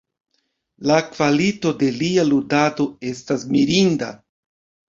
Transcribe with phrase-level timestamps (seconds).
[0.91, 4.09] La kvalito de lia ludado estas mirinda.